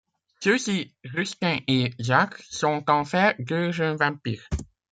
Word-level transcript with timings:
Ceux-ci, 0.39 0.95
Justin 1.03 1.59
et 1.67 1.91
Zach, 2.01 2.35
sont 2.49 2.83
en 2.89 3.05
fait 3.05 3.35
deux 3.39 3.71
jeunes 3.71 3.97
vampires. 3.97 4.49